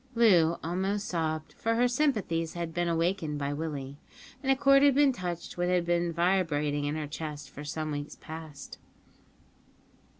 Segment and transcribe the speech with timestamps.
[0.15, 3.97] Loo almost sobbed, for her sympathies had been awakened by Willie,
[4.41, 7.91] and a chord had been touched which had been vibrating in her breast for some
[7.91, 8.79] weeks past.